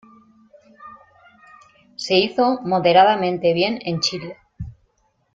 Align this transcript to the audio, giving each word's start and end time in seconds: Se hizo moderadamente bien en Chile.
Se 1.95 2.17
hizo 2.17 2.59
moderadamente 2.63 3.53
bien 3.53 3.77
en 3.85 3.99
Chile. 3.99 4.35